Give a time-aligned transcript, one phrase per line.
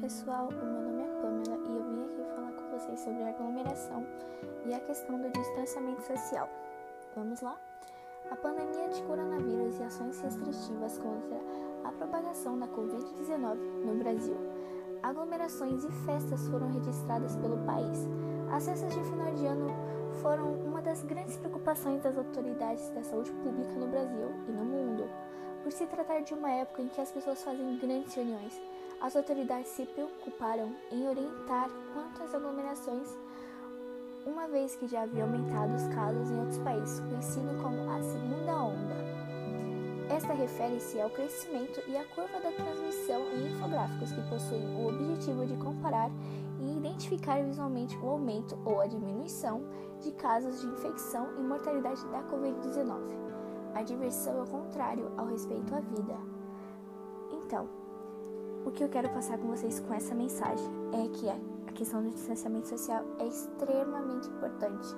[0.00, 4.04] pessoal, o meu nome é Pamela e eu vim aqui falar com vocês sobre aglomeração
[4.66, 6.48] e a questão do distanciamento social.
[7.14, 7.56] Vamos lá?
[8.30, 11.38] A pandemia de coronavírus e ações restritivas contra
[11.84, 14.36] a propagação da Covid-19 no Brasil.
[15.02, 18.08] Aglomerações e festas foram registradas pelo país.
[18.50, 19.68] As festas de final de ano
[20.20, 25.08] foram uma das grandes preocupações das autoridades da saúde pública no Brasil e no mundo,
[25.62, 28.60] por se tratar de uma época em que as pessoas fazem grandes reuniões
[29.00, 33.08] as autoridades se preocuparam em orientar quanto às aglomerações,
[34.26, 38.62] uma vez que já havia aumentado os casos em outros países, conhecido como a segunda
[38.62, 39.00] onda.
[40.14, 45.46] Esta refere-se ao crescimento e à curva da transmissão em infográficos que possuem o objetivo
[45.46, 46.10] de comparar
[46.60, 49.62] e identificar visualmente o aumento ou a diminuição
[50.02, 53.20] de casos de infecção e mortalidade da Covid-19.
[53.74, 56.16] A diversão é o contrário ao respeito à vida.
[57.32, 57.68] Então,
[58.64, 62.10] o que eu quero passar com vocês com essa mensagem é que a questão do
[62.10, 64.88] distanciamento social é extremamente importante,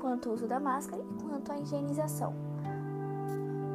[0.00, 2.34] quanto ao uso da máscara e quanto à higienização.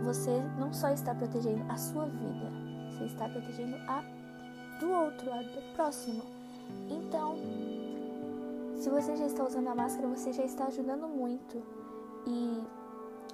[0.03, 2.51] Você não só está protegendo a sua vida,
[2.91, 4.03] você está protegendo a
[4.79, 6.23] do outro, a do próximo.
[6.89, 7.35] Então,
[8.75, 11.61] se você já está usando a máscara, você já está ajudando muito.
[12.25, 12.63] E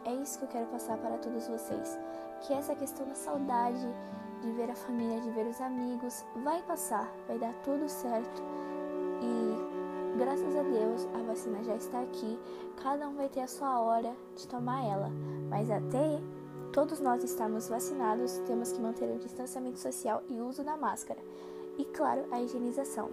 [0.06, 2.00] é isso que eu quero passar para todos vocês,
[2.42, 3.88] que essa questão da saudade
[4.42, 6.24] de ver a família, de ver os amigos.
[6.44, 8.44] Vai passar, vai dar tudo certo.
[9.22, 12.40] E graças a Deus a vacina já está aqui.
[12.82, 15.10] Cada um vai ter a sua hora de tomar ela.
[15.50, 16.22] Mas até
[16.72, 21.20] todos nós estarmos vacinados, temos que manter o distanciamento social e o uso da máscara.
[21.78, 23.10] E claro, a higienização.